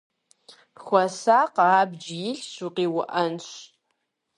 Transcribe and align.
Хуэсакъ, 0.83 1.57
абдж 1.79 2.05
илъщ, 2.29 2.51
укъиуӏэнщ. 2.65 3.49